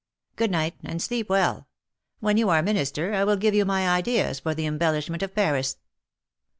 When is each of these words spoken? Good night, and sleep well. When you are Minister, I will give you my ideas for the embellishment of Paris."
Good 0.35 0.49
night, 0.49 0.73
and 0.83 0.99
sleep 0.99 1.29
well. 1.29 1.67
When 2.21 2.35
you 2.35 2.49
are 2.49 2.63
Minister, 2.63 3.13
I 3.13 3.23
will 3.23 3.35
give 3.35 3.53
you 3.53 3.65
my 3.65 3.87
ideas 3.87 4.39
for 4.39 4.55
the 4.55 4.65
embellishment 4.65 5.21
of 5.21 5.35
Paris." 5.35 5.77